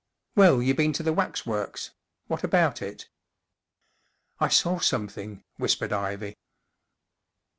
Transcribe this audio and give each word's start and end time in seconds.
Well, 0.35 0.63
you 0.63 0.73
been 0.73 0.93
to 0.93 1.03
the 1.03 1.13
waxworks. 1.13 1.91
What 2.25 2.43
about 2.43 2.81
it?" 2.81 3.07
44 4.39 4.47
I 4.47 4.49
saw 4.49 4.79
something," 4.79 5.43
whispered 5.57 5.93
Ivy. 5.93 6.33